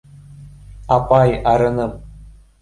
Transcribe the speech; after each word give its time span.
—Апай, 0.95 1.29
арыным! 1.51 1.91